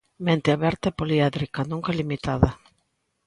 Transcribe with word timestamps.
Mente 0.25 0.49
aberta 0.51 0.85
e 0.89 0.95
poliédrica, 0.99 1.61
nunca 1.71 1.95
limitada. 1.99 2.49